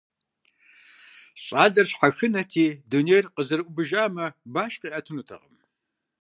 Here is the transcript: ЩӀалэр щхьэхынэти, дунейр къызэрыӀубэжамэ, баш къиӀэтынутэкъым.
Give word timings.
ЩӀалэр 1.43 1.87
щхьэхынэти, 1.91 2.67
дунейр 2.89 3.25
къызэрыӀубэжамэ, 3.35 4.25
баш 4.53 4.73
къиӀэтынутэкъым. 4.81 5.55